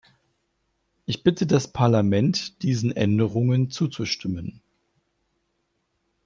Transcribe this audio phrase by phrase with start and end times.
[1.05, 4.63] Ich bitte das Parlament, diesen Änderungen zuzustimmen.